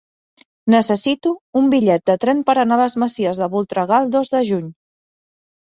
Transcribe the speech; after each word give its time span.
Necessito 0.73 1.33
un 1.61 1.69
bitllet 1.75 2.07
de 2.11 2.15
tren 2.25 2.41
per 2.49 2.57
anar 2.65 2.81
a 2.81 2.83
les 2.85 2.99
Masies 3.05 3.45
de 3.45 3.53
Voltregà 3.55 4.05
el 4.07 4.13
dos 4.19 4.37
de 4.37 4.45
juny. 4.51 4.67